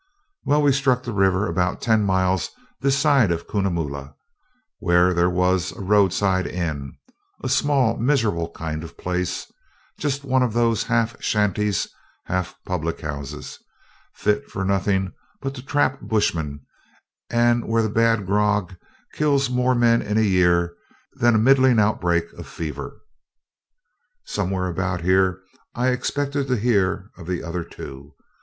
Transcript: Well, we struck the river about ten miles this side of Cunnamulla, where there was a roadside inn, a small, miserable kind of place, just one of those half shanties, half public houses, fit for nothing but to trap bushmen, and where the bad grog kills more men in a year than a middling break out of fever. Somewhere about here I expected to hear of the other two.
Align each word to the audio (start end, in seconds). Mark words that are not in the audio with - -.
Well, 0.45 0.63
we 0.63 0.71
struck 0.71 1.03
the 1.03 1.13
river 1.13 1.47
about 1.47 1.79
ten 1.79 2.03
miles 2.03 2.49
this 2.79 2.97
side 2.97 3.29
of 3.31 3.47
Cunnamulla, 3.47 4.15
where 4.79 5.13
there 5.13 5.29
was 5.29 5.73
a 5.73 5.81
roadside 5.81 6.47
inn, 6.47 6.93
a 7.43 7.47
small, 7.47 7.97
miserable 7.97 8.49
kind 8.49 8.83
of 8.83 8.97
place, 8.97 9.45
just 9.99 10.23
one 10.23 10.41
of 10.41 10.53
those 10.53 10.85
half 10.85 11.21
shanties, 11.21 11.87
half 12.25 12.55
public 12.65 13.01
houses, 13.01 13.59
fit 14.15 14.49
for 14.49 14.65
nothing 14.65 15.13
but 15.39 15.53
to 15.53 15.61
trap 15.63 16.01
bushmen, 16.01 16.61
and 17.29 17.67
where 17.67 17.83
the 17.83 17.87
bad 17.87 18.25
grog 18.25 18.75
kills 19.13 19.51
more 19.51 19.75
men 19.75 20.01
in 20.01 20.17
a 20.17 20.21
year 20.21 20.73
than 21.13 21.35
a 21.35 21.37
middling 21.37 21.75
break 22.01 22.25
out 22.33 22.39
of 22.39 22.47
fever. 22.47 22.99
Somewhere 24.25 24.65
about 24.67 25.01
here 25.01 25.43
I 25.75 25.89
expected 25.89 26.47
to 26.47 26.55
hear 26.57 27.11
of 27.19 27.27
the 27.27 27.43
other 27.43 27.63
two. 27.63 28.15